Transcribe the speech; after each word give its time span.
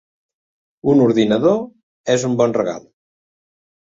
Un 0.93 1.01
ordinador 1.07 1.59
és 2.15 2.25
un 2.29 2.37
bon 2.39 2.57
regal, 2.57 2.87